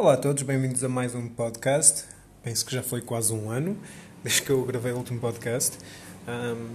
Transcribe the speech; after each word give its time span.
Olá 0.00 0.14
a 0.14 0.16
todos, 0.16 0.42
bem-vindos 0.44 0.82
a 0.82 0.88
mais 0.88 1.14
um 1.14 1.28
podcast. 1.28 2.04
Penso 2.42 2.64
que 2.64 2.74
já 2.74 2.82
foi 2.82 3.02
quase 3.02 3.34
um 3.34 3.50
ano 3.50 3.76
desde 4.24 4.40
que 4.40 4.48
eu 4.48 4.64
gravei 4.64 4.92
o 4.92 4.96
último 4.96 5.20
podcast. 5.20 5.76
Um, 6.26 6.70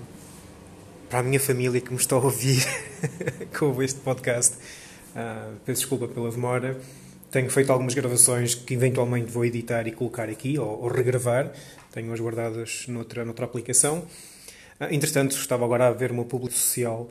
para 1.09 1.21
a 1.21 1.23
minha 1.23 1.39
família 1.39 1.81
que 1.81 1.89
me 1.89 1.97
está 1.97 2.17
a 2.17 2.19
ouvir 2.19 2.63
com 3.57 3.81
este 3.81 3.99
podcast, 4.01 4.55
uh, 5.15 5.55
peço 5.65 5.81
desculpa 5.81 6.07
pela 6.07 6.29
demora. 6.29 6.79
Tenho 7.31 7.49
feito 7.49 7.71
algumas 7.71 7.96
gravações 7.96 8.53
que 8.53 8.76
eventualmente 8.76 9.31
vou 9.31 9.44
editar 9.44 9.87
e 9.87 9.92
colocar 9.92 10.29
aqui, 10.29 10.60
ou, 10.60 10.83
ou 10.83 10.87
regravar. 10.87 11.51
Tenho-as 11.92 12.19
guardadas 12.19 12.85
noutra, 12.87 13.26
noutra 13.26 13.46
aplicação. 13.46 14.05
Uh, 14.79 14.85
entretanto, 14.92 15.35
estava 15.35 15.65
agora 15.65 15.87
a 15.87 15.92
ver 15.92 16.12
uma 16.12 16.26
publicação 16.26 16.62
social 16.63 17.09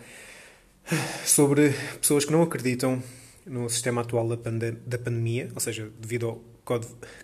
sobre 1.24 1.74
pessoas 2.00 2.24
que 2.24 2.30
não 2.30 2.42
acreditam 2.42 3.02
no 3.46 3.68
sistema 3.68 4.00
atual 4.00 4.29
da, 4.29 4.36
pande 4.36 4.72
da 4.86 4.98
pandemia, 4.98 5.50
ou 5.54 5.61
seja, 5.61 5.90
devido 6.00 6.26
ao 6.26 6.43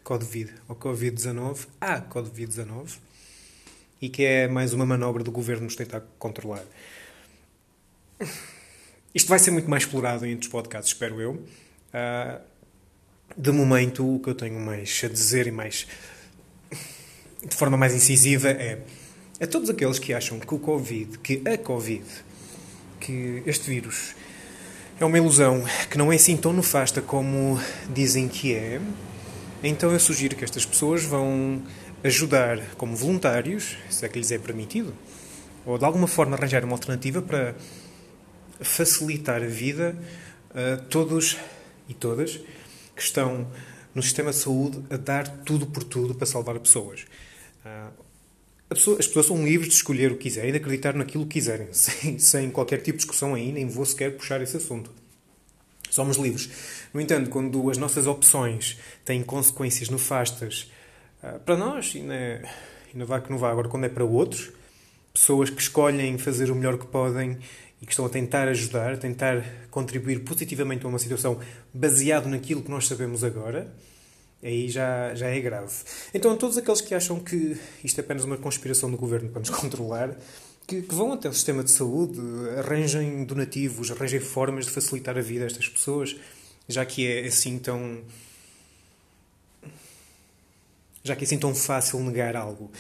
COVID, 0.05 0.52
ao 0.69 0.77
Covid-19, 0.77 1.66
à 1.80 2.01
Covid-19, 2.01 2.98
e 4.01 4.09
que 4.09 4.24
é 4.24 4.48
mais 4.48 4.73
uma 4.73 4.87
manobra 4.87 5.23
do 5.23 5.30
governo 5.30 5.65
nos 5.65 5.77
tentar 5.77 6.02
controlar. 6.19 6.65
Isto 9.15 9.29
vai 9.29 9.38
ser 9.38 9.51
muito 9.51 9.69
mais 9.69 9.83
explorado 9.83 10.27
em 10.27 10.33
outros 10.33 10.51
podcasts, 10.51 10.93
espero 10.93 11.20
eu. 11.20 11.33
Uh, 11.33 12.41
de 13.37 13.51
momento, 13.51 14.16
o 14.16 14.21
que 14.21 14.30
eu 14.30 14.34
tenho 14.34 14.60
mais 14.60 15.01
a 15.05 15.09
dizer 15.09 15.46
e 15.46 15.51
mais 15.51 15.87
de 17.45 17.57
forma 17.57 17.77
mais 17.77 17.95
incisiva 17.95 18.51
é 18.51 18.82
a 19.41 19.46
todos 19.46 19.71
aqueles 19.71 19.98
que 19.98 20.12
acham 20.12 20.38
que 20.38 20.55
o 20.55 20.59
Covid, 20.59 21.18
que 21.18 21.43
a 21.48 21.57
Covid, 21.57 22.05
que 23.01 23.43
este 23.46 23.71
vírus 23.71 24.15
é 25.00 25.04
uma 25.06 25.16
ilusão 25.16 25.64
que 25.90 25.96
não 25.96 26.12
é 26.12 26.16
assim 26.16 26.36
tão 26.36 26.52
nefasta 26.52 27.00
como 27.00 27.59
dizem 27.88 28.28
que 28.28 28.54
é, 28.54 28.78
então 29.62 29.90
eu 29.90 29.98
sugiro 29.98 30.36
que 30.36 30.45
estas 30.45 30.66
pessoas 30.66 31.02
vão 31.02 31.62
ajudar 32.04 32.60
como 32.76 32.95
voluntários, 32.95 33.79
se 33.88 34.04
é 34.04 34.09
que 34.10 34.18
lhes 34.18 34.30
é 34.30 34.38
permitido, 34.38 34.95
ou 35.65 35.79
de 35.79 35.87
alguma 35.87 36.07
forma 36.07 36.37
arranjar 36.37 36.62
uma 36.65 36.74
alternativa 36.74 37.23
para 37.23 37.54
facilitar 38.60 39.42
a 39.42 39.46
vida 39.46 39.96
a 40.54 40.76
todos 40.76 41.38
e 41.88 41.95
todas 41.95 42.38
que 42.95 43.02
estão 43.02 43.46
no 43.95 44.02
sistema 44.02 44.32
de 44.32 44.37
saúde 44.37 44.85
a 44.90 44.98
dar 44.98 45.26
tudo 45.26 45.66
por 45.66 45.82
tudo 45.82 46.14
para 46.14 46.26
salvar 46.26 46.59
pessoas. 46.59 47.07
Ah, 48.71 48.74
Pessoa, 48.74 48.99
as 49.01 49.07
pessoas 49.09 49.26
são 49.26 49.45
livres 49.45 49.68
de 49.68 49.74
escolher 49.74 50.13
o 50.13 50.16
que 50.16 50.23
quiserem 50.23 50.52
de 50.52 50.59
acreditar 50.59 50.95
naquilo 50.95 51.26
que 51.26 51.32
quiserem, 51.32 51.68
sem, 51.74 52.18
sem 52.18 52.51
qualquer 52.51 52.79
tipo 52.79 52.93
de 52.93 52.99
discussão 52.99 53.35
aí, 53.35 53.51
nem 53.51 53.66
vou 53.66 53.85
sequer 53.85 54.16
puxar 54.16 54.40
esse 54.40 54.57
assunto. 54.57 54.93
Somos 55.90 56.16
livres. 56.16 56.49
No 56.95 57.01
entanto, 57.01 57.30
quando 57.30 57.68
as 57.68 57.76
nossas 57.76 58.07
opções 58.07 58.79
têm 59.04 59.24
consequências 59.24 59.88
nefastas 59.88 60.71
uh, 61.23 61.41
para 61.41 61.57
nós, 61.57 61.96
e 61.96 62.01
não, 62.01 62.15
é, 62.15 62.43
e 62.95 63.04
vá 63.04 63.21
que 63.21 63.29
não 63.29 63.38
vá, 63.38 63.51
agora 63.51 63.68
quando 63.68 63.87
é 63.87 63.88
para 63.88 64.04
outros, 64.04 64.53
pessoas 65.12 65.50
que 65.50 65.60
escolhem 65.60 66.16
fazer 66.16 66.48
o 66.48 66.54
melhor 66.54 66.78
que 66.78 66.87
podem 66.87 67.38
e 67.82 67.87
que 67.87 67.91
estão 67.91 68.06
a 68.06 68.09
tentar 68.09 68.47
ajudar, 68.47 68.93
a 68.93 68.97
tentar 68.97 69.44
contribuir 69.69 70.21
positivamente 70.21 70.87
a 70.87 70.88
uma 70.88 70.98
situação 70.98 71.41
baseado 71.75 72.28
naquilo 72.28 72.62
que 72.62 72.71
nós 72.71 72.87
sabemos 72.87 73.25
agora, 73.25 73.72
aí 74.43 74.69
já, 74.69 75.15
já 75.15 75.28
é 75.28 75.41
grave. 75.41 75.72
Então, 76.15 76.37
todos 76.37 76.56
aqueles 76.56 76.81
que 76.81 76.94
acham 76.94 77.21
que 77.21 77.56
isto 77.84 77.99
é 77.99 78.00
apenas 78.03 78.25
uma 78.25 78.37
conspiração 78.37 78.91
do 78.91 78.97
governo 78.97 79.31
para 79.31 79.41
nos 79.41 79.50
controlar, 79.50 80.16
que, 80.66 80.82
que, 80.82 80.94
vão 80.94 81.12
até 81.12 81.28
o 81.28 81.32
sistema 81.32 81.65
de 81.65 81.71
saúde, 81.71 82.21
arranjem 82.59 83.25
donativos, 83.25 83.91
arranjem 83.91 84.21
formas 84.21 84.66
de 84.66 84.71
facilitar 84.71 85.19
a 85.19 85.21
vida 85.21 85.44
a 85.44 85.47
estas 85.47 85.69
pessoas, 85.69 86.16
já 86.69 86.84
que 86.84 87.06
é 87.06 87.27
assim 87.27 87.59
tão. 87.59 88.03
Já 91.03 91.16
que 91.16 91.25
é 91.25 91.27
assim 91.27 91.38
tão 91.38 91.54
fácil 91.54 91.99
negar 92.00 92.37
algo. 92.37 92.71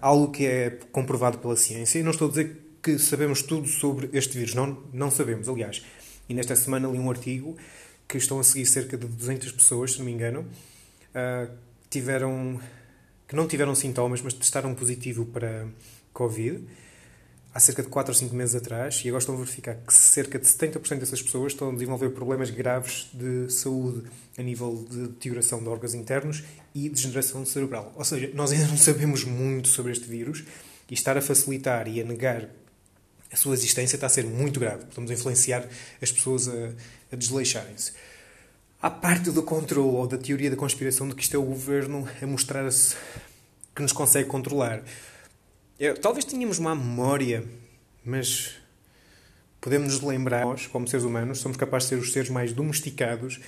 Algo 0.00 0.32
que 0.32 0.46
é 0.46 0.70
comprovado 0.90 1.38
pela 1.38 1.56
ciência. 1.56 1.98
E 1.98 2.02
não 2.02 2.10
estou 2.10 2.28
a 2.28 2.30
dizer 2.30 2.56
que 2.82 2.98
sabemos 2.98 3.42
tudo 3.42 3.68
sobre 3.68 4.08
este 4.12 4.36
vírus. 4.36 4.54
Não, 4.54 4.82
não 4.92 5.10
sabemos, 5.10 5.48
aliás. 5.48 5.82
E 6.28 6.34
nesta 6.34 6.56
semana 6.56 6.88
li 6.88 6.98
um 6.98 7.10
artigo 7.10 7.56
que 8.08 8.16
estão 8.16 8.40
a 8.40 8.44
seguir 8.44 8.66
cerca 8.66 8.96
de 8.96 9.06
200 9.06 9.52
pessoas, 9.52 9.92
se 9.92 9.98
não 9.98 10.06
me 10.06 10.12
engano, 10.12 10.48
uh, 11.16 11.50
tiveram, 11.88 12.60
que 13.26 13.34
não 13.34 13.48
tiveram 13.48 13.74
sintomas, 13.74 14.20
mas 14.20 14.34
testaram 14.34 14.74
positivo 14.74 15.24
para 15.24 15.66
Covid 16.12 16.64
há 17.56 17.58
cerca 17.58 17.82
de 17.82 17.88
4 17.88 18.12
ou 18.12 18.14
5 18.14 18.34
meses 18.34 18.54
atrás 18.54 19.00
e 19.02 19.08
agora 19.08 19.20
estão 19.20 19.34
a 19.34 19.38
verificar 19.38 19.76
que 19.76 19.94
cerca 19.94 20.38
de 20.38 20.44
70% 20.44 20.98
dessas 20.98 21.22
pessoas 21.22 21.52
estão 21.52 21.70
a 21.70 21.72
desenvolver 21.72 22.10
problemas 22.10 22.50
graves 22.50 23.08
de 23.14 23.50
saúde 23.50 24.02
a 24.36 24.42
nível 24.42 24.86
de 24.90 25.06
deterioração 25.08 25.62
de 25.62 25.68
órgãos 25.68 25.94
internos 25.94 26.44
e 26.74 26.90
degeneração 26.90 27.46
cerebral. 27.46 27.94
Ou 27.96 28.04
seja, 28.04 28.30
nós 28.34 28.52
ainda 28.52 28.66
não 28.68 28.76
sabemos 28.76 29.24
muito 29.24 29.68
sobre 29.68 29.92
este 29.92 30.06
vírus 30.06 30.44
e 30.90 30.92
estar 30.92 31.16
a 31.16 31.22
facilitar 31.22 31.88
e 31.88 31.98
a 31.98 32.04
negar 32.04 32.46
a 33.32 33.36
sua 33.36 33.54
existência 33.54 33.96
está 33.96 34.06
a 34.06 34.10
ser 34.10 34.26
muito 34.26 34.60
grave. 34.60 34.84
Estamos 34.90 35.10
a 35.10 35.14
influenciar 35.14 35.66
as 36.02 36.12
pessoas 36.12 36.48
a, 36.48 36.72
a 37.10 37.16
desleixarem-se. 37.16 37.92
Há 38.86 38.90
parte 38.90 39.32
do 39.32 39.42
controle 39.42 39.96
ou 39.96 40.06
da 40.06 40.16
teoria 40.16 40.48
da 40.48 40.54
conspiração 40.54 41.08
de 41.08 41.14
que 41.16 41.20
isto 41.20 41.34
é 41.34 41.38
o 41.40 41.42
governo 41.42 42.08
a 42.22 42.24
mostrar-se 42.24 42.94
que 43.74 43.82
nos 43.82 43.90
consegue 43.90 44.28
controlar. 44.28 44.80
Eu, 45.76 45.98
talvez 45.98 46.24
tenhamos 46.24 46.60
uma 46.60 46.72
memória, 46.72 47.42
mas 48.04 48.54
podemos 49.60 49.94
nos 49.94 50.02
lembrar, 50.02 50.44
nós, 50.44 50.68
como 50.68 50.86
seres 50.86 51.04
humanos, 51.04 51.40
somos 51.40 51.56
capazes 51.56 51.88
de 51.88 51.96
ser 51.96 52.00
os 52.00 52.12
seres 52.12 52.30
mais 52.30 52.52
domesticados 52.52 53.40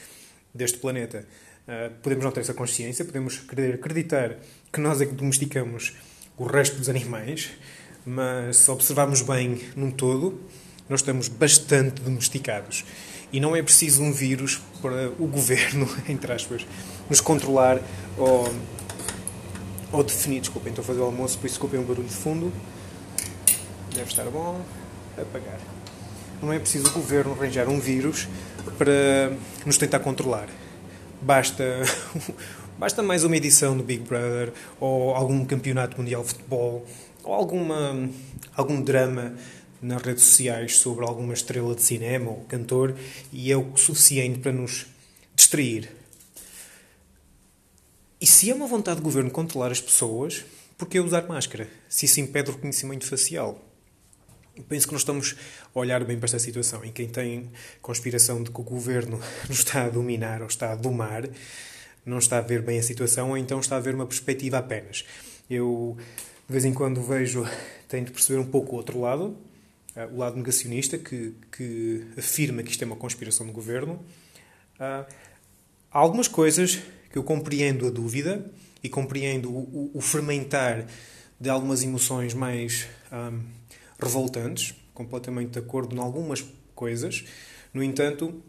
deste 0.52 0.78
planeta. 0.78 1.24
Uh, 1.68 1.94
podemos 2.02 2.24
não 2.24 2.32
ter 2.32 2.40
essa 2.40 2.52
consciência, 2.52 3.04
podemos 3.04 3.38
querer 3.38 3.74
acreditar 3.74 4.38
que 4.72 4.80
nós 4.80 5.00
é 5.00 5.06
que 5.06 5.14
domesticamos 5.14 5.92
o 6.36 6.46
resto 6.46 6.78
dos 6.78 6.88
animais, 6.88 7.52
mas 8.04 8.56
se 8.56 8.70
observarmos 8.72 9.22
bem 9.22 9.60
num 9.76 9.92
todo, 9.92 10.40
nós 10.88 10.98
estamos 10.98 11.28
bastante 11.28 12.02
domesticados. 12.02 12.84
E 13.32 13.40
não 13.40 13.54
é 13.54 13.62
preciso 13.62 14.02
um 14.02 14.12
vírus 14.12 14.60
para 14.80 15.10
o 15.18 15.26
governo, 15.26 15.88
entre 16.08 16.32
aspas, 16.32 16.66
nos 17.08 17.20
controlar 17.20 17.80
ou, 18.16 18.52
ou 19.92 20.02
definir. 20.02 20.40
Desculpem, 20.40 20.70
estou 20.70 20.82
a 20.82 20.86
fazer 20.86 21.00
o 21.00 21.04
almoço, 21.04 21.38
por 21.38 21.46
isso 21.46 21.54
desculpem 21.54 21.80
um 21.80 21.84
barulho 21.84 22.08
de 22.08 22.14
fundo. 22.14 22.52
Deve 23.94 24.10
estar 24.10 24.24
bom. 24.24 24.60
Apagar. 25.16 25.58
Não 26.40 26.52
é 26.52 26.58
preciso 26.58 26.88
o 26.88 26.92
governo 26.92 27.32
arranjar 27.32 27.68
um 27.68 27.80
vírus 27.80 28.28
para 28.78 29.32
nos 29.66 29.76
tentar 29.76 29.98
controlar. 29.98 30.48
Basta, 31.20 31.64
basta 32.78 33.02
mais 33.02 33.24
uma 33.24 33.36
edição 33.36 33.76
do 33.76 33.82
Big 33.82 34.04
Brother 34.04 34.52
ou 34.78 35.14
algum 35.14 35.44
campeonato 35.44 36.00
mundial 36.00 36.22
de 36.22 36.28
futebol 36.28 36.86
ou 37.24 37.34
alguma, 37.34 38.08
algum 38.56 38.80
drama 38.80 39.34
nas 39.80 40.02
redes 40.02 40.24
sociais 40.24 40.78
sobre 40.78 41.04
alguma 41.04 41.34
estrela 41.34 41.74
de 41.74 41.82
cinema 41.82 42.30
ou 42.30 42.44
cantor 42.44 42.96
e 43.32 43.50
é 43.52 43.56
o 43.56 43.76
suficiente 43.76 44.38
para 44.38 44.52
nos 44.52 44.86
distrair. 45.34 45.90
E 48.20 48.26
se 48.26 48.50
é 48.50 48.54
uma 48.54 48.66
vontade 48.66 48.96
do 48.96 49.04
governo 49.04 49.30
controlar 49.30 49.70
as 49.70 49.80
pessoas, 49.80 50.44
por 50.76 50.88
que 50.88 50.98
usar 50.98 51.26
máscara? 51.28 51.68
Se 51.88 52.06
isso 52.06 52.20
impede 52.20 52.50
o 52.50 52.54
reconhecimento 52.54 53.06
facial. 53.06 53.64
Penso 54.68 54.88
que 54.88 54.92
nós 54.92 55.02
estamos 55.02 55.36
a 55.72 55.78
olhar 55.78 56.04
bem 56.04 56.16
para 56.16 56.26
esta 56.26 56.38
situação 56.38 56.84
e 56.84 56.90
quem 56.90 57.08
tem 57.08 57.50
conspiração 57.80 58.42
de 58.42 58.50
que 58.50 58.60
o 58.60 58.64
governo 58.64 59.20
nos 59.48 59.58
está 59.58 59.84
a 59.84 59.88
dominar 59.88 60.42
ou 60.42 60.48
está 60.48 60.72
a 60.72 60.74
domar 60.74 61.28
não 62.04 62.18
está 62.18 62.38
a 62.38 62.40
ver 62.40 62.62
bem 62.62 62.78
a 62.78 62.82
situação 62.82 63.30
ou 63.30 63.38
então 63.38 63.60
está 63.60 63.76
a 63.76 63.80
ver 63.80 63.94
uma 63.94 64.06
perspectiva 64.06 64.58
apenas. 64.58 65.04
Eu, 65.48 65.96
de 66.48 66.52
vez 66.52 66.64
em 66.64 66.72
quando, 66.72 67.02
vejo, 67.02 67.46
tento 67.86 68.12
perceber 68.12 68.38
um 68.38 68.46
pouco 68.46 68.72
o 68.72 68.76
outro 68.76 69.00
lado, 69.00 69.36
uh, 69.98 70.14
o 70.14 70.18
lado 70.18 70.36
negacionista, 70.36 70.96
que, 70.96 71.34
que 71.50 72.06
afirma 72.16 72.62
que 72.62 72.70
isto 72.70 72.82
é 72.82 72.86
uma 72.86 72.96
conspiração 72.96 73.46
do 73.46 73.52
governo. 73.52 73.94
Uh, 74.74 75.04
há 75.90 75.98
algumas 75.98 76.28
coisas 76.28 76.78
que 77.10 77.18
eu 77.18 77.24
compreendo 77.24 77.86
a 77.86 77.90
dúvida 77.90 78.44
e 78.82 78.88
compreendo 78.88 79.50
o, 79.50 79.90
o, 79.92 80.00
fermentar 80.00 80.86
de 81.40 81.48
algumas 81.48 81.82
emoções 81.82 82.34
mais 82.34 82.86
um, 83.12 83.40
revoltantes, 84.00 84.74
completamente 84.94 85.50
de 85.50 85.58
acordo 85.58 85.96
em 85.96 85.98
algumas 85.98 86.44
coisas. 86.74 87.24
No 87.74 87.82
entanto, 87.82 88.40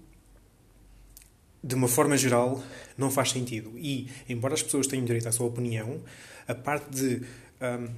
de 1.63 1.75
uma 1.75 1.87
forma 1.87 2.15
geral, 2.17 2.63
não 2.97 3.09
faz 3.09 3.31
sentido. 3.31 3.73
E, 3.77 4.09
embora 4.27 4.53
as 4.53 4.63
pessoas 4.63 4.87
tenham 4.87 5.05
direito 5.05 5.27
à 5.27 5.31
sua 5.31 5.47
opinião, 5.47 6.01
a 6.47 6.53
parte 6.55 6.89
de 6.89 7.21
um, 7.61 7.89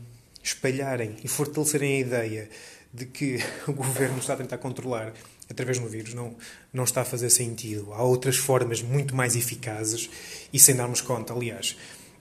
espalharem 0.44 1.16
e 1.24 1.28
fortalecerem 1.28 1.98
a 1.98 2.00
ideia 2.00 2.50
de 2.94 3.06
que 3.06 3.40
o 3.68 3.74
governo 3.74 4.20
está 4.20 4.34
a 4.34 4.38
tentar 4.38 4.58
controlar 4.58 5.14
através 5.50 5.80
do 5.80 5.88
vírus 5.88 6.14
não, 6.14 6.36
não 6.74 6.84
está 6.84 7.02
a 7.02 7.06
fazer 7.06 7.30
sentido. 7.30 7.94
Há 7.94 8.04
outras 8.04 8.38
formas 8.38 8.82
muito 8.82 9.16
mais 9.16 9.36
eficazes 9.36 10.10
e 10.52 10.60
sem 10.60 10.76
darmos 10.76 11.02
conta. 11.02 11.34
Aliás, 11.34 11.78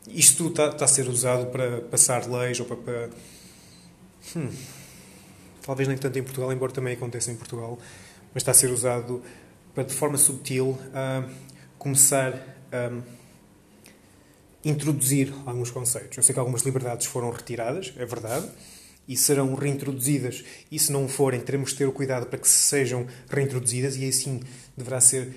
isto 0.08 0.48
está, 0.48 0.68
está 0.68 0.84
a 0.84 0.88
ser 0.88 1.08
usado 1.08 1.46
para 1.46 1.80
passar 1.82 2.28
leis 2.28 2.58
ou 2.60 2.66
para. 2.66 2.76
para 2.76 3.10
hum, 4.36 4.50
talvez 5.62 5.88
nem 5.88 5.96
tanto 5.96 6.18
em 6.18 6.22
Portugal, 6.22 6.52
embora 6.52 6.72
também 6.72 6.94
aconteça 6.94 7.30
em 7.30 7.36
Portugal, 7.36 7.78
mas 8.34 8.42
está 8.42 8.50
a 8.50 8.54
ser 8.54 8.70
usado 8.70 9.22
para, 9.74 9.84
de 9.84 9.94
forma 9.94 10.18
subtil, 10.18 10.78
a 10.92 11.28
começar 11.78 12.34
a 12.72 12.90
introduzir 14.64 15.32
alguns 15.46 15.70
conceitos. 15.70 16.16
Eu 16.16 16.22
sei 16.22 16.32
que 16.32 16.38
algumas 16.38 16.62
liberdades 16.62 17.06
foram 17.06 17.30
retiradas, 17.30 17.92
é 17.96 18.04
verdade, 18.04 18.48
e 19.10 19.16
serão 19.16 19.56
reintroduzidas. 19.56 20.44
E 20.70 20.78
se 20.78 20.92
não 20.92 21.08
forem, 21.08 21.40
teremos 21.40 21.70
de 21.70 21.78
ter 21.78 21.84
o 21.84 21.90
cuidado 21.92 22.26
para 22.26 22.38
que 22.38 22.46
sejam 22.46 23.08
reintroduzidas 23.28 23.96
e 23.96 24.08
assim 24.08 24.40
deverá 24.76 25.00
ser 25.00 25.34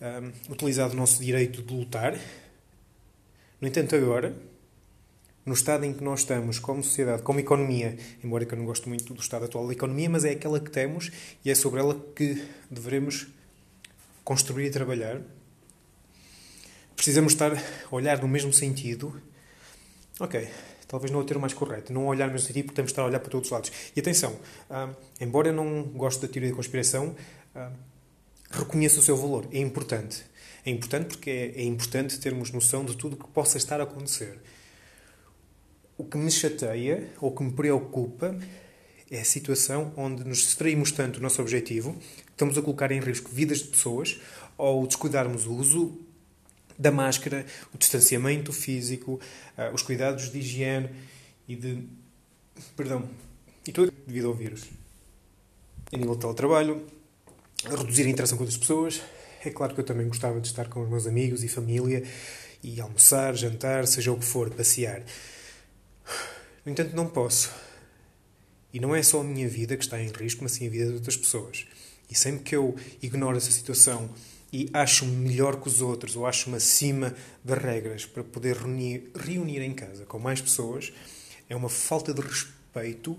um, 0.00 0.52
utilizado 0.52 0.94
o 0.94 0.96
nosso 0.96 1.22
direito 1.22 1.62
de 1.62 1.72
lutar. 1.72 2.18
No 3.60 3.68
entanto, 3.68 3.94
agora, 3.94 4.34
no 5.46 5.54
estado 5.54 5.84
em 5.84 5.92
que 5.92 6.02
nós 6.02 6.20
estamos, 6.20 6.58
como 6.58 6.82
sociedade, 6.82 7.22
como 7.22 7.38
economia, 7.38 7.96
embora 8.24 8.42
eu 8.42 8.56
não 8.56 8.64
gosto 8.64 8.88
muito 8.88 9.14
do 9.14 9.20
estado 9.20 9.44
atual 9.44 9.68
da 9.68 9.72
economia, 9.72 10.10
mas 10.10 10.24
é 10.24 10.30
aquela 10.30 10.58
que 10.58 10.72
temos 10.72 11.12
e 11.44 11.50
é 11.52 11.54
sobre 11.54 11.78
ela 11.78 11.94
que 12.16 12.44
devemos 12.68 13.28
construir 14.24 14.66
e 14.66 14.70
trabalhar. 14.70 15.20
Precisamos 16.96 17.34
estar 17.34 17.52
a 17.52 17.94
olhar 17.94 18.20
no 18.20 18.26
mesmo 18.26 18.52
sentido. 18.52 19.22
Ok, 20.18 20.48
talvez 20.92 21.10
não 21.10 21.20
o 21.20 21.24
termo 21.24 21.40
mais 21.40 21.54
correto, 21.54 21.90
não 21.90 22.06
olhar 22.06 22.26
no 22.26 22.34
mesmo 22.34 22.46
sentido 22.46 22.66
porque 22.66 22.76
temos 22.76 22.90
de 22.90 22.92
estar 22.92 23.00
a 23.00 23.06
olhar 23.06 23.18
para 23.18 23.30
todos 23.30 23.48
os 23.48 23.50
lados. 23.50 23.72
E 23.96 23.98
atenção, 23.98 24.32
uh, 24.68 24.94
embora 25.18 25.48
eu 25.48 25.52
não 25.54 25.84
goste 25.84 26.20
da 26.20 26.28
teoria 26.28 26.50
da 26.50 26.54
conspiração, 26.54 27.16
uh, 27.56 27.72
reconheço 28.50 29.00
o 29.00 29.02
seu 29.02 29.16
valor, 29.16 29.48
é 29.50 29.58
importante. 29.58 30.22
É 30.66 30.70
importante 30.70 31.06
porque 31.06 31.30
é, 31.30 31.62
é 31.62 31.64
importante 31.64 32.20
termos 32.20 32.50
noção 32.50 32.84
de 32.84 32.94
tudo 32.94 33.14
o 33.14 33.16
que 33.16 33.26
possa 33.28 33.56
estar 33.56 33.80
a 33.80 33.84
acontecer. 33.84 34.38
O 35.96 36.04
que 36.04 36.18
me 36.18 36.30
chateia 36.30 37.08
ou 37.22 37.34
que 37.34 37.42
me 37.42 37.52
preocupa 37.52 38.36
é 39.10 39.18
a 39.18 39.24
situação 39.24 39.94
onde 39.96 40.24
nos 40.24 40.40
distraímos 40.40 40.92
tanto 40.92 41.20
do 41.20 41.22
nosso 41.22 41.40
objetivo, 41.40 41.96
estamos 42.28 42.58
a 42.58 42.60
colocar 42.60 42.92
em 42.92 43.00
risco 43.00 43.30
vidas 43.32 43.60
de 43.60 43.68
pessoas, 43.68 44.20
ou 44.58 44.86
descuidarmos 44.86 45.46
o 45.46 45.54
uso 45.54 45.98
da 46.82 46.90
máscara, 46.90 47.46
o 47.72 47.78
distanciamento 47.78 48.52
físico, 48.52 49.20
ah, 49.56 49.70
os 49.72 49.82
cuidados 49.82 50.30
de 50.30 50.38
higiene 50.38 50.90
e 51.48 51.56
de. 51.56 51.86
Perdão. 52.76 53.08
E 53.66 53.72
tudo 53.72 53.92
devido 54.06 54.28
ao 54.28 54.34
vírus. 54.34 54.64
A 55.92 55.96
nível 55.96 56.14
de 56.14 56.20
teletrabalho, 56.20 56.86
reduzir 57.64 58.04
a 58.06 58.10
interação 58.10 58.36
com 58.36 58.44
outras 58.44 58.58
pessoas. 58.58 59.00
É 59.44 59.50
claro 59.50 59.74
que 59.74 59.80
eu 59.80 59.84
também 59.84 60.06
gostava 60.06 60.40
de 60.40 60.48
estar 60.48 60.68
com 60.68 60.82
os 60.82 60.88
meus 60.88 61.06
amigos 61.06 61.42
e 61.42 61.48
família 61.48 62.02
e 62.62 62.80
almoçar, 62.80 63.34
jantar, 63.34 63.86
seja 63.86 64.12
o 64.12 64.18
que 64.18 64.24
for, 64.24 64.50
passear. 64.50 65.02
No 66.64 66.72
entanto, 66.72 66.94
não 66.94 67.08
posso. 67.08 67.50
E 68.72 68.80
não 68.80 68.94
é 68.94 69.02
só 69.02 69.20
a 69.20 69.24
minha 69.24 69.48
vida 69.48 69.76
que 69.76 69.84
está 69.84 70.00
em 70.00 70.08
risco, 70.08 70.42
mas 70.42 70.52
sim 70.52 70.66
a 70.66 70.70
vida 70.70 70.86
de 70.86 70.94
outras 70.94 71.16
pessoas. 71.16 71.66
E 72.08 72.14
sempre 72.14 72.42
que 72.42 72.56
eu 72.56 72.76
ignoro 73.02 73.36
essa 73.36 73.50
situação 73.50 74.10
e 74.52 74.68
acho-me 74.72 75.16
melhor 75.16 75.60
que 75.60 75.68
os 75.68 75.80
outros, 75.80 76.14
ou 76.14 76.26
acho-me 76.26 76.56
acima 76.56 77.14
das 77.42 77.58
regras 77.58 78.04
para 78.04 78.22
poder 78.22 78.56
reunir, 78.56 79.10
reunir 79.14 79.62
em 79.62 79.72
casa 79.72 80.04
com 80.04 80.18
mais 80.18 80.40
pessoas, 80.40 80.92
é 81.48 81.56
uma 81.56 81.68
falta 81.68 82.12
de 82.12 82.20
respeito, 82.20 83.18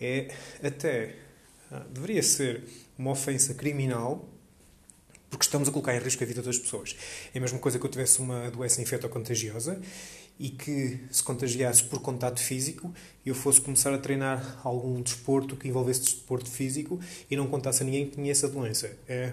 é 0.00 0.32
até. 0.62 1.16
Ah, 1.70 1.84
deveria 1.90 2.22
ser 2.22 2.64
uma 2.96 3.10
ofensa 3.10 3.52
criminal 3.52 4.26
porque 5.30 5.44
estamos 5.44 5.68
a 5.68 5.72
colocar 5.72 5.94
em 5.94 5.98
risco 5.98 6.22
a 6.24 6.26
vida 6.26 6.40
das 6.40 6.58
pessoas. 6.58 6.96
É 7.34 7.38
a 7.38 7.40
mesma 7.40 7.58
coisa 7.58 7.78
que 7.78 7.84
eu 7.84 7.90
tivesse 7.90 8.20
uma 8.20 8.50
doença 8.50 8.80
infectocontagiosa 8.80 9.80
e 10.38 10.48
que 10.48 11.00
se 11.10 11.22
contagiasse 11.22 11.82
por 11.84 12.00
contato 12.00 12.40
físico 12.40 12.94
e 13.26 13.28
eu 13.28 13.34
fosse 13.34 13.60
começar 13.60 13.92
a 13.92 13.98
treinar 13.98 14.60
algum 14.64 15.02
desporto 15.02 15.56
que 15.56 15.68
envolvesse 15.68 16.00
desporto 16.00 16.50
físico 16.50 16.98
e 17.30 17.36
não 17.36 17.46
contasse 17.46 17.82
a 17.82 17.84
ninguém 17.84 18.06
que 18.06 18.16
tinha 18.16 18.30
essa 18.30 18.48
doença. 18.48 18.90
É, 19.06 19.32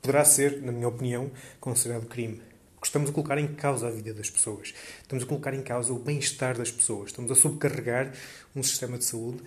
poderá 0.00 0.24
ser, 0.24 0.62
na 0.62 0.72
minha 0.72 0.88
opinião, 0.88 1.30
considerado 1.60 2.06
crime. 2.06 2.40
Porque 2.74 2.86
estamos 2.86 3.10
a 3.10 3.12
colocar 3.12 3.38
em 3.38 3.48
causa 3.54 3.88
a 3.88 3.90
vida 3.90 4.12
das 4.12 4.30
pessoas. 4.30 4.74
Estamos 5.02 5.24
a 5.24 5.26
colocar 5.26 5.54
em 5.54 5.62
causa 5.62 5.92
o 5.92 5.98
bem-estar 5.98 6.56
das 6.56 6.70
pessoas. 6.70 7.10
Estamos 7.10 7.30
a 7.30 7.34
subcarregar 7.34 8.12
um 8.54 8.62
sistema 8.62 8.98
de 8.98 9.04
saúde 9.04 9.42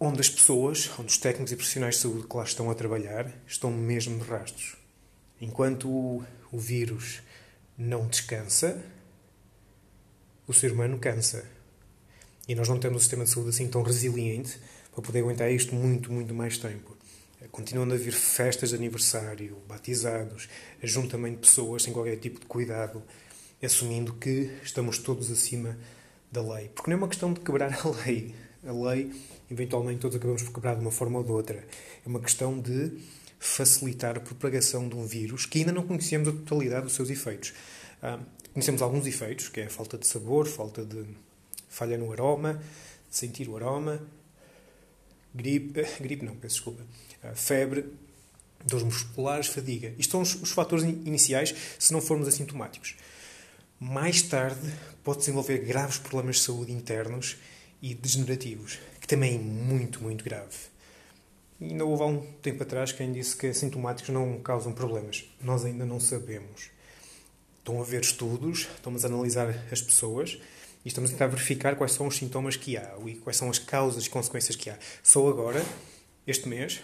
onde 0.00 0.20
as 0.20 0.28
pessoas, 0.28 0.90
onde 0.98 1.12
os 1.12 1.18
técnicos 1.18 1.52
e 1.52 1.56
profissionais 1.56 1.94
de 1.94 2.00
saúde 2.00 2.26
que 2.26 2.36
lá 2.36 2.42
estão 2.42 2.70
a 2.70 2.74
trabalhar, 2.74 3.32
estão 3.46 3.70
mesmo 3.70 4.18
de 4.18 4.28
rastros. 4.28 4.76
Enquanto 5.40 5.88
o, 5.88 6.24
o 6.50 6.58
vírus 6.58 7.22
não 7.78 8.08
descansa, 8.08 8.82
o 10.46 10.52
ser 10.52 10.72
humano 10.72 10.98
cansa. 10.98 11.44
E 12.48 12.54
nós 12.54 12.68
não 12.68 12.78
temos 12.80 12.96
um 12.96 13.00
sistema 13.00 13.24
de 13.24 13.30
saúde 13.30 13.50
assim 13.50 13.68
tão 13.68 13.82
resiliente 13.82 14.58
para 14.92 15.02
poder 15.02 15.20
aguentar 15.20 15.50
isto 15.50 15.74
muito, 15.74 16.12
muito 16.12 16.34
mais 16.34 16.58
tempo. 16.58 16.96
Continuando 17.50 17.92
a 17.92 17.96
haver 17.96 18.12
festas 18.12 18.70
de 18.70 18.76
aniversário, 18.76 19.58
batizados, 19.68 20.48
ajuntamento 20.82 21.36
de 21.36 21.48
pessoas 21.48 21.82
sem 21.82 21.92
qualquer 21.92 22.16
tipo 22.16 22.40
de 22.40 22.46
cuidado, 22.46 23.02
assumindo 23.62 24.14
que 24.14 24.50
estamos 24.62 24.98
todos 24.98 25.30
acima 25.30 25.78
da 26.30 26.42
lei. 26.42 26.68
Porque 26.68 26.90
não 26.90 26.96
é 26.96 27.00
uma 27.00 27.08
questão 27.08 27.32
de 27.32 27.40
quebrar 27.40 27.72
a 27.84 27.88
lei. 28.04 28.34
A 28.64 28.72
lei, 28.72 29.12
eventualmente, 29.50 30.00
todos 30.00 30.16
acabamos 30.16 30.42
por 30.42 30.54
quebrar 30.54 30.74
de 30.76 30.80
uma 30.80 30.92
forma 30.92 31.18
ou 31.18 31.24
de 31.24 31.32
outra. 31.32 31.66
É 32.04 32.08
uma 32.08 32.20
questão 32.20 32.58
de 32.60 32.92
facilitar 33.38 34.16
a 34.16 34.20
propagação 34.20 34.88
de 34.88 34.94
um 34.94 35.04
vírus 35.04 35.46
que 35.46 35.58
ainda 35.58 35.72
não 35.72 35.86
conhecemos 35.86 36.28
a 36.28 36.32
totalidade 36.32 36.84
dos 36.84 36.94
seus 36.94 37.10
efeitos. 37.10 37.52
Ah, 38.00 38.20
Conhecemos 38.52 38.82
alguns 38.82 39.06
efeitos, 39.06 39.48
que 39.48 39.60
é 39.60 39.64
a 39.64 39.70
falta 39.70 39.96
de 39.96 40.06
sabor, 40.06 40.46
falta 40.46 40.84
de 40.84 41.06
falha 41.70 41.96
no 41.96 42.12
aroma, 42.12 42.62
sentir 43.10 43.48
o 43.48 43.56
aroma, 43.56 43.98
gripe, 45.34 45.80
eh, 45.80 45.88
gripe 46.00 46.22
não, 46.22 46.36
peço 46.36 46.56
desculpa, 46.56 46.82
febre, 47.34 47.84
dores 48.64 48.84
musculares, 48.84 49.46
fadiga. 49.46 49.94
Isto 49.98 50.12
são 50.12 50.22
os, 50.22 50.34
os 50.34 50.50
fatores 50.50 50.84
iniciais 50.84 51.54
se 51.78 51.92
não 51.92 52.00
formos 52.00 52.28
assintomáticos. 52.28 52.96
Mais 53.78 54.22
tarde 54.22 54.72
pode 55.02 55.20
desenvolver 55.20 55.58
graves 55.58 55.98
problemas 55.98 56.36
de 56.36 56.42
saúde 56.42 56.72
internos 56.72 57.36
e 57.80 57.94
degenerativos, 57.94 58.78
que 59.00 59.06
também 59.06 59.34
é 59.34 59.38
muito, 59.38 60.00
muito 60.02 60.24
grave. 60.24 60.56
E 61.60 61.66
ainda 61.66 61.84
houve 61.84 62.02
há 62.02 62.06
um 62.06 62.20
tempo 62.40 62.62
atrás 62.62 62.92
quem 62.92 63.12
disse 63.12 63.36
que 63.36 63.48
assintomáticos 63.48 64.12
não 64.12 64.38
causam 64.40 64.72
problemas. 64.72 65.24
Nós 65.40 65.64
ainda 65.64 65.84
não 65.84 65.98
sabemos. 65.98 66.70
Estão 67.58 67.80
a 67.80 67.84
ver 67.84 68.00
estudos, 68.00 68.68
estamos 68.76 69.04
a 69.04 69.08
analisar 69.08 69.48
as 69.70 69.80
pessoas 69.80 70.38
e 70.84 70.88
estamos 70.88 71.10
a 71.10 71.12
tentar 71.12 71.28
verificar 71.28 71.76
quais 71.76 71.92
são 71.92 72.08
os 72.08 72.16
sintomas 72.16 72.56
que 72.56 72.76
há 72.76 72.96
e 73.06 73.14
quais 73.14 73.36
são 73.36 73.48
as 73.48 73.58
causas 73.58 74.06
e 74.06 74.10
consequências 74.10 74.56
que 74.56 74.70
há. 74.70 74.78
Só 75.02 75.28
agora, 75.28 75.64
este 76.26 76.48
mês, 76.48 76.80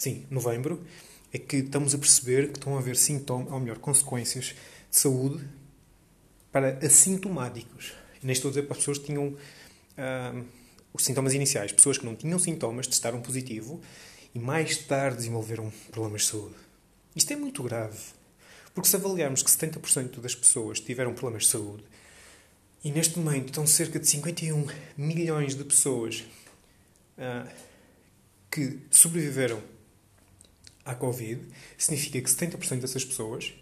sim, 0.00 0.26
novembro, 0.30 0.82
é 1.30 1.38
que 1.38 1.56
estamos 1.56 1.94
a 1.94 1.98
perceber 1.98 2.48
que 2.48 2.58
estão 2.58 2.74
a 2.74 2.78
haver 2.78 2.96
sintomas, 2.96 3.52
ou 3.52 3.60
melhor, 3.60 3.78
consequências 3.78 4.54
de 4.90 4.96
saúde 4.96 5.46
para 6.50 6.78
assintomáticos. 6.78 7.92
E 8.22 8.26
nem 8.26 8.32
estou 8.32 8.48
a 8.48 8.52
dizer 8.52 8.62
para 8.62 8.72
as 8.72 8.78
pessoas 8.78 8.96
que 8.96 9.04
tinham 9.04 9.36
ah, 9.98 10.42
os 10.94 11.04
sintomas 11.04 11.34
iniciais. 11.34 11.70
Pessoas 11.70 11.98
que 11.98 12.06
não 12.06 12.16
tinham 12.16 12.38
sintomas, 12.38 12.86
testaram 12.86 13.20
positivo 13.20 13.78
e 14.34 14.38
mais 14.38 14.78
tarde 14.78 15.18
desenvolveram 15.18 15.70
problemas 15.90 16.22
de 16.22 16.28
saúde. 16.28 16.54
Isto 17.14 17.34
é 17.34 17.36
muito 17.36 17.62
grave. 17.62 17.98
Porque 18.74 18.88
se 18.88 18.96
avaliarmos 18.96 19.42
que 19.42 19.50
70% 19.50 20.18
das 20.20 20.34
pessoas 20.34 20.80
tiveram 20.80 21.12
problemas 21.12 21.42
de 21.42 21.50
saúde 21.50 21.84
e 22.82 22.90
neste 22.90 23.18
momento 23.18 23.48
estão 23.48 23.66
cerca 23.66 23.98
de 23.98 24.06
51 24.06 24.66
milhões 24.96 25.54
de 25.54 25.62
pessoas 25.62 26.24
uh, 27.18 27.46
que 28.50 28.78
sobreviveram 28.90 29.60
à 30.84 30.94
Covid, 30.94 31.40
significa 31.76 32.20
que 32.20 32.30
70% 32.30 32.80
dessas 32.80 33.04
pessoas, 33.04 33.52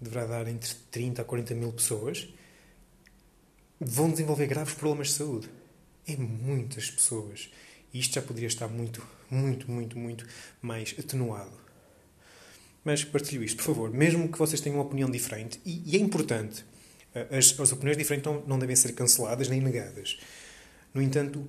deverá 0.00 0.26
dar 0.26 0.48
entre 0.48 0.74
30 0.90 1.22
a 1.22 1.24
40 1.24 1.54
mil 1.54 1.72
pessoas, 1.72 2.28
vão 3.80 4.10
desenvolver 4.10 4.46
graves 4.46 4.74
problemas 4.74 5.08
de 5.08 5.14
saúde. 5.14 5.48
É 6.06 6.16
muitas 6.16 6.90
pessoas. 6.90 7.50
E 7.92 7.98
isto 7.98 8.14
já 8.14 8.22
poderia 8.22 8.48
estar 8.48 8.68
muito, 8.68 9.06
muito, 9.30 9.70
muito, 9.70 9.98
muito 9.98 10.26
mais 10.62 10.94
atenuado. 10.98 11.52
Mas 12.84 13.04
partilho 13.04 13.42
isto, 13.42 13.56
por 13.56 13.64
favor. 13.64 13.90
Mesmo 13.90 14.30
que 14.30 14.38
vocês 14.38 14.60
tenham 14.60 14.78
uma 14.78 14.84
opinião 14.84 15.10
diferente, 15.10 15.60
e, 15.64 15.82
e 15.84 15.96
é 15.96 16.00
importante, 16.00 16.64
eh, 17.14 17.38
as, 17.38 17.58
as 17.58 17.72
opiniões 17.72 17.96
diferentes 17.96 18.30
não, 18.30 18.40
não 18.46 18.58
devem 18.58 18.76
ser 18.76 18.92
canceladas 18.92 19.48
nem 19.48 19.60
negadas. 19.60 20.18
No 20.94 21.02
entanto, 21.02 21.46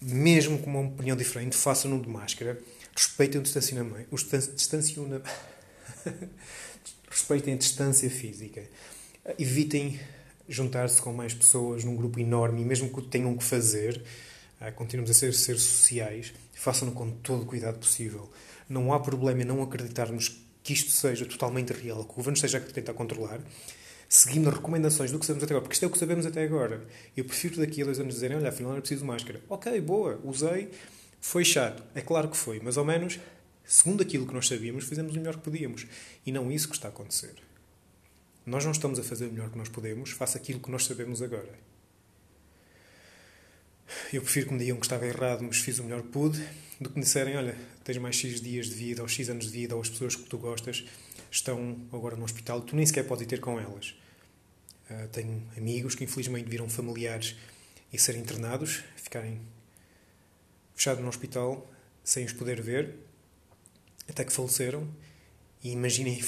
mesmo 0.00 0.58
com 0.58 0.70
uma 0.70 0.80
opinião 0.80 1.16
diferente, 1.16 1.56
façam-no 1.56 2.00
de 2.00 2.08
máscara, 2.08 2.60
respeitem 2.98 3.40
o 3.40 3.44
distanciamento, 3.44 4.08
o 4.10 4.16
distanciamento 4.16 5.30
respeitem 7.08 7.54
a 7.54 7.56
distância 7.56 8.10
física, 8.10 8.64
evitem 9.38 10.00
juntar-se 10.48 11.00
com 11.00 11.12
mais 11.12 11.32
pessoas 11.32 11.84
num 11.84 11.94
grupo 11.94 12.18
enorme 12.18 12.62
e 12.62 12.64
mesmo 12.64 12.88
que 12.92 13.02
tenham 13.02 13.36
que 13.36 13.44
fazer, 13.44 14.02
eh, 14.60 14.72
continuamos 14.72 15.10
a 15.12 15.14
ser 15.14 15.32
seres 15.32 15.62
sociais, 15.62 16.34
façam-no 16.52 16.92
com 16.92 17.10
todo 17.10 17.42
o 17.42 17.46
cuidado 17.46 17.78
possível. 17.78 18.28
Não 18.68 18.92
há 18.92 18.98
problema 18.98 19.42
em 19.42 19.44
não 19.44 19.62
acreditarmos 19.62 20.44
que 20.64 20.72
isto 20.72 20.90
seja 20.90 21.24
totalmente 21.24 21.72
real, 21.72 22.04
que 22.04 22.12
o 22.12 22.16
governo 22.16 22.34
esteja 22.34 22.58
a 22.58 22.60
tentar 22.60 22.94
controlar, 22.94 23.40
seguindo 24.08 24.50
recomendações 24.50 25.12
do 25.12 25.20
que 25.20 25.26
sabemos 25.26 25.44
até 25.44 25.52
agora, 25.52 25.62
porque 25.62 25.74
isto 25.74 25.84
é 25.84 25.86
o 25.86 25.90
que 25.90 25.98
sabemos 25.98 26.26
até 26.26 26.42
agora. 26.42 26.84
Eu 27.16 27.24
prefiro 27.24 27.58
daqui 27.58 27.82
a 27.82 27.84
dois 27.84 28.00
anos 28.00 28.14
dizerem, 28.14 28.36
olha, 28.36 28.48
afinal 28.48 28.72
era 28.72 28.80
preciso 28.80 29.04
máscara. 29.04 29.40
Ok, 29.48 29.80
boa, 29.82 30.20
usei, 30.24 30.70
foi 31.20 31.44
chato. 31.44 31.82
É 31.94 32.00
claro 32.00 32.28
que 32.28 32.36
foi, 32.36 32.60
mas 32.60 32.76
ao 32.78 32.84
menos, 32.84 33.18
segundo 33.64 34.02
aquilo 34.02 34.26
que 34.26 34.34
nós 34.34 34.46
sabíamos, 34.46 34.84
fizemos 34.84 35.14
o 35.14 35.18
melhor 35.18 35.36
que 35.36 35.42
podíamos. 35.42 35.86
E 36.24 36.32
não 36.32 36.50
isso 36.50 36.68
que 36.68 36.74
está 36.74 36.88
a 36.88 36.90
acontecer. 36.90 37.34
Nós 38.46 38.64
não 38.64 38.72
estamos 38.72 38.98
a 38.98 39.02
fazer 39.02 39.26
o 39.26 39.32
melhor 39.32 39.50
que 39.50 39.58
nós 39.58 39.68
podemos, 39.68 40.10
faça 40.10 40.38
aquilo 40.38 40.60
que 40.60 40.70
nós 40.70 40.84
sabemos 40.84 41.20
agora. 41.20 41.52
Eu 44.12 44.22
prefiro 44.22 44.46
que 44.46 44.52
me 44.52 44.58
digam 44.58 44.78
que 44.78 44.86
estava 44.86 45.06
errado, 45.06 45.42
mas 45.42 45.58
fiz 45.58 45.78
o 45.78 45.84
melhor 45.84 46.02
que 46.02 46.08
pude, 46.08 46.42
do 46.80 46.90
que 46.90 46.96
me 46.96 47.04
disserem, 47.04 47.36
olha, 47.36 47.56
tens 47.84 47.98
mais 47.98 48.16
X 48.16 48.40
dias 48.40 48.66
de 48.66 48.74
vida, 48.74 49.02
ou 49.02 49.08
X 49.08 49.28
anos 49.28 49.46
de 49.46 49.50
vida, 49.50 49.74
ou 49.74 49.80
as 49.80 49.88
pessoas 49.88 50.14
que 50.14 50.24
tu 50.24 50.38
gostas 50.38 50.84
estão 51.30 51.76
agora 51.92 52.16
no 52.16 52.24
hospital, 52.24 52.62
tu 52.62 52.76
nem 52.76 52.86
sequer 52.86 53.06
podes 53.06 53.24
ir 53.24 53.26
ter 53.26 53.40
com 53.40 53.58
elas. 53.58 53.94
Uh, 54.90 55.08
tenho 55.08 55.42
amigos 55.56 55.94
que 55.94 56.04
infelizmente 56.04 56.48
viram 56.48 56.68
familiares 56.68 57.36
e 57.92 57.98
serem 57.98 58.22
internados, 58.22 58.82
ficarem 58.96 59.40
fechados 60.78 61.02
no 61.02 61.08
hospital 61.08 61.68
sem 62.04 62.24
os 62.24 62.32
poder 62.32 62.62
ver, 62.62 62.94
até 64.08 64.24
que 64.24 64.32
faleceram. 64.32 64.88
E 65.62 65.72
imaginem 65.72 66.20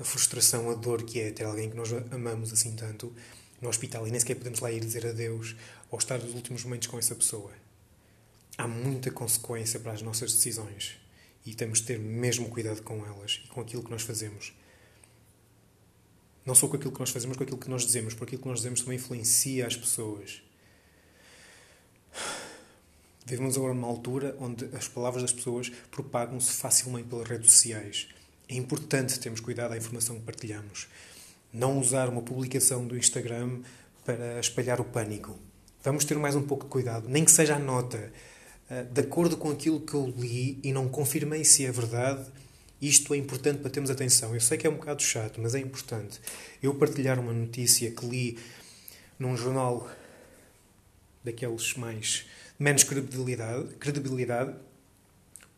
a 0.00 0.04
frustração, 0.04 0.68
a 0.68 0.74
dor 0.74 1.04
que 1.04 1.20
é 1.20 1.30
ter 1.30 1.44
alguém 1.44 1.70
que 1.70 1.76
nós 1.76 1.92
amamos 2.10 2.52
assim 2.52 2.74
tanto 2.74 3.14
no 3.60 3.68
hospital 3.68 4.06
e 4.06 4.10
nem 4.10 4.18
sequer 4.18 4.34
podemos 4.34 4.58
lá 4.58 4.70
ir 4.72 4.80
dizer 4.80 5.06
adeus 5.06 5.54
ou 5.90 5.98
estar 5.98 6.18
nos 6.18 6.34
últimos 6.34 6.64
momentos 6.64 6.88
com 6.88 6.98
essa 6.98 7.14
pessoa. 7.14 7.52
Há 8.58 8.66
muita 8.66 9.12
consequência 9.12 9.78
para 9.78 9.92
as 9.92 10.02
nossas 10.02 10.32
decisões 10.32 10.96
e 11.46 11.54
temos 11.54 11.78
de 11.78 11.86
ter 11.86 12.00
mesmo 12.00 12.48
cuidado 12.48 12.82
com 12.82 13.06
elas 13.06 13.42
e 13.44 13.48
com 13.48 13.60
aquilo 13.60 13.84
que 13.84 13.90
nós 13.92 14.02
fazemos. 14.02 14.52
Não 16.44 16.54
só 16.54 16.66
com 16.66 16.76
aquilo 16.76 16.92
que 16.92 17.00
nós 17.00 17.10
fazemos, 17.10 17.36
mas 17.36 17.38
com 17.38 17.44
aquilo 17.44 17.58
que 17.58 17.70
nós 17.70 17.86
dizemos, 17.86 18.12
porque 18.12 18.34
aquilo 18.34 18.42
que 18.42 18.48
nós 18.48 18.58
dizemos 18.58 18.80
também 18.80 18.96
influencia 18.96 19.66
as 19.66 19.76
pessoas. 19.76 20.42
Vivemos 23.26 23.56
agora 23.56 23.72
numa 23.72 23.88
altura 23.88 24.36
onde 24.38 24.68
as 24.76 24.86
palavras 24.86 25.22
das 25.22 25.32
pessoas 25.32 25.70
propagam-se 25.90 26.52
facilmente 26.52 27.08
pelas 27.08 27.26
redes 27.26 27.52
sociais. 27.52 28.08
É 28.48 28.54
importante 28.54 29.18
termos 29.18 29.40
cuidado 29.40 29.72
à 29.72 29.76
informação 29.76 30.16
que 30.16 30.24
partilhamos. 30.24 30.88
Não 31.52 31.78
usar 31.78 32.08
uma 32.08 32.20
publicação 32.20 32.86
do 32.86 32.96
Instagram 32.96 33.60
para 34.04 34.38
espalhar 34.38 34.80
o 34.80 34.84
pânico. 34.84 35.38
Vamos 35.82 36.04
ter 36.04 36.18
mais 36.18 36.36
um 36.36 36.42
pouco 36.42 36.64
de 36.64 36.70
cuidado, 36.70 37.08
nem 37.08 37.24
que 37.24 37.30
seja 37.30 37.56
a 37.56 37.58
nota. 37.58 38.12
Ah, 38.68 38.82
de 38.82 39.00
acordo 39.00 39.36
com 39.36 39.50
aquilo 39.50 39.80
que 39.80 39.94
eu 39.94 40.06
li 40.06 40.58
e 40.62 40.72
não 40.72 40.88
confirmei 40.88 41.44
se 41.44 41.64
é 41.64 41.72
verdade, 41.72 42.26
isto 42.80 43.14
é 43.14 43.16
importante 43.16 43.60
para 43.60 43.70
termos 43.70 43.90
atenção. 43.90 44.34
Eu 44.34 44.40
sei 44.40 44.58
que 44.58 44.66
é 44.66 44.70
um 44.70 44.76
bocado 44.76 45.02
chato, 45.02 45.40
mas 45.40 45.54
é 45.54 45.58
importante. 45.58 46.20
Eu 46.62 46.74
partilhar 46.74 47.18
uma 47.18 47.32
notícia 47.32 47.90
que 47.90 48.04
li 48.06 48.38
num 49.18 49.36
jornal 49.36 49.88
daqueles 51.22 51.74
mais 51.74 52.26
menos 52.58 52.84
credibilidade, 52.84 53.74
credibilidade 53.76 54.54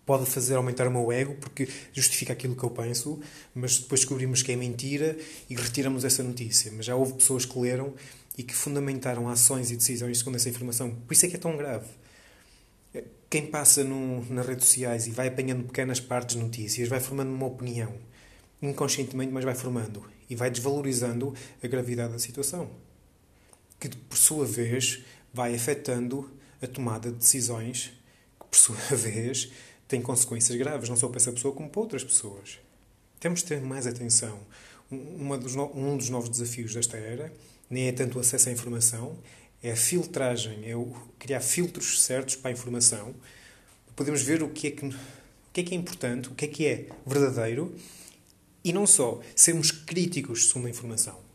pode 0.06 0.24
fazer 0.24 0.54
aumentar 0.54 0.86
o 0.86 0.90
meu 0.90 1.10
ego 1.10 1.34
porque 1.34 1.68
justifica 1.92 2.32
aquilo 2.32 2.54
que 2.54 2.62
eu 2.62 2.70
penso, 2.70 3.20
mas 3.52 3.78
depois 3.78 4.00
descobrimos 4.00 4.40
que 4.40 4.52
é 4.52 4.56
mentira 4.56 5.16
e 5.50 5.54
retiramos 5.56 6.04
essa 6.04 6.22
notícia. 6.22 6.70
Mas 6.72 6.86
já 6.86 6.94
houve 6.94 7.14
pessoas 7.14 7.44
que 7.44 7.58
leram 7.58 7.92
e 8.38 8.42
que 8.42 8.54
fundamentaram 8.54 9.28
ações 9.28 9.70
e 9.72 9.76
decisões 9.76 10.18
segundo 10.18 10.36
essa 10.36 10.48
informação. 10.48 10.94
Por 10.94 11.12
isso 11.12 11.26
é 11.26 11.28
que 11.28 11.36
é 11.36 11.38
tão 11.38 11.56
grave. 11.56 11.88
Quem 13.28 13.46
passa 13.46 13.82
no, 13.82 14.24
nas 14.32 14.46
redes 14.46 14.66
sociais 14.66 15.08
e 15.08 15.10
vai 15.10 15.26
apanhando 15.26 15.64
pequenas 15.64 15.98
partes 15.98 16.36
de 16.36 16.42
notícias 16.42 16.88
vai 16.88 17.00
formando 17.00 17.32
uma 17.32 17.46
opinião, 17.46 17.92
inconscientemente, 18.62 19.32
mas 19.32 19.44
vai 19.44 19.54
formando 19.54 20.04
e 20.30 20.36
vai 20.36 20.48
desvalorizando 20.48 21.34
a 21.62 21.66
gravidade 21.66 22.12
da 22.12 22.18
situação, 22.20 22.70
que 23.80 23.88
por 23.88 24.16
sua 24.16 24.46
vez 24.46 25.02
vai 25.34 25.54
afetando 25.54 26.30
a 26.62 26.66
tomada 26.66 27.10
de 27.10 27.18
decisões 27.18 27.92
que, 28.38 28.46
por 28.46 28.58
sua 28.58 28.76
vez, 28.96 29.50
tem 29.88 30.00
consequências 30.00 30.56
graves, 30.58 30.88
não 30.88 30.96
só 30.96 31.08
para 31.08 31.18
essa 31.18 31.32
pessoa 31.32 31.54
como 31.54 31.68
para 31.68 31.80
outras 31.80 32.04
pessoas. 32.04 32.58
Temos 33.20 33.40
de 33.40 33.46
ter 33.46 33.60
mais 33.60 33.86
atenção. 33.86 34.38
Um 34.90 35.36
dos, 35.38 35.56
um 35.56 35.96
dos 35.96 36.10
novos 36.10 36.28
desafios 36.28 36.75
desta 36.75 36.96
era 36.96 37.32
nem 37.68 37.88
é 37.88 37.92
tanto 37.92 38.18
o 38.18 38.20
acesso 38.20 38.48
à 38.48 38.52
informação, 38.52 39.16
é 39.62 39.72
a 39.72 39.76
filtragem, 39.76 40.68
é 40.68 40.76
o 40.76 40.94
criar 41.18 41.40
filtros 41.40 42.02
certos 42.02 42.36
para 42.36 42.50
a 42.50 42.52
informação. 42.52 43.14
Podemos 43.94 44.22
ver 44.22 44.42
o 44.42 44.48
que 44.48 44.68
é 44.68 44.70
que, 44.70 44.86
o 44.86 44.94
que, 45.52 45.60
é, 45.60 45.64
que 45.64 45.75
é 45.75 45.76
importante, 45.76 46.28
o 46.28 46.34
que 46.34 46.44
é 46.44 46.48
que 46.48 46.66
é 46.66 46.88
verdadeiro 47.06 47.75
e 48.62 48.72
não 48.72 48.86
só 48.86 49.20
sermos 49.34 49.70
críticos 49.70 50.48
sobre 50.48 50.68
a 50.68 50.70
informação. 50.70 51.25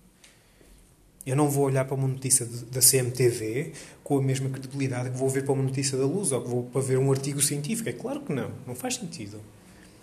Eu 1.25 1.35
não 1.35 1.49
vou 1.49 1.65
olhar 1.65 1.85
para 1.85 1.95
uma 1.95 2.07
notícia 2.07 2.45
da 2.45 2.81
CMTV 2.81 3.73
com 4.03 4.17
a 4.17 4.21
mesma 4.21 4.49
credibilidade 4.49 5.11
que 5.11 5.17
vou 5.17 5.29
ver 5.29 5.43
para 5.43 5.53
uma 5.53 5.63
notícia 5.63 5.97
da 5.97 6.05
Luz 6.05 6.31
ou 6.31 6.41
que 6.41 6.49
vou 6.49 6.63
para 6.63 6.81
ver 6.81 6.97
um 6.97 7.11
artigo 7.11 7.39
científico. 7.41 7.89
É 7.89 7.93
claro 7.93 8.21
que 8.21 8.33
não. 8.33 8.51
Não 8.65 8.73
faz 8.73 8.95
sentido. 8.95 9.39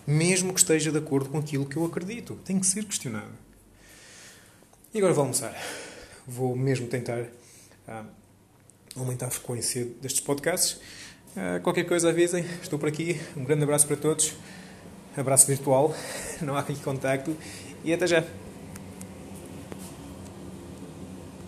Mesmo 0.06 0.54
que 0.54 0.60
esteja 0.60 0.92
de 0.92 0.98
acordo 0.98 1.28
com 1.28 1.38
aquilo 1.38 1.66
que 1.66 1.76
eu 1.76 1.84
acredito. 1.84 2.38
Tem 2.44 2.58
que 2.58 2.66
ser 2.66 2.84
questionado. 2.84 3.32
E 4.94 4.98
agora 4.98 5.12
vou 5.12 5.22
almoçar. 5.22 5.54
Vou 6.26 6.54
mesmo 6.56 6.86
tentar 6.86 7.24
ah, 7.86 8.04
aumentar 8.96 9.26
a 9.26 9.30
frequência 9.30 9.86
destes 10.00 10.20
podcasts. 10.20 10.80
Ah, 11.36 11.58
qualquer 11.60 11.84
coisa 11.84 12.10
avisem. 12.10 12.44
Estou 12.62 12.78
por 12.78 12.88
aqui. 12.88 13.20
Um 13.36 13.44
grande 13.44 13.64
abraço 13.64 13.86
para 13.88 13.96
todos. 13.96 14.34
Abraço 15.16 15.48
virtual. 15.48 15.94
Não 16.40 16.56
há 16.56 16.60
aqui 16.60 16.76
contacto. 16.76 17.36
E 17.84 17.92
até 17.92 18.06
já. 18.06 18.24